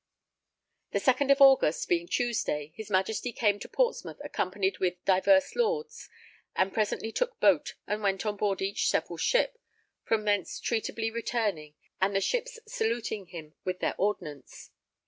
[0.93, 6.09] The second of August, being Tuesday, his Majesty came to Portsmouth accompanied with divers lords,
[6.55, 9.59] and presently took boat and went on board each several ship,
[10.03, 14.71] from thence treatably returning, and the ships saluting him with their ordnance.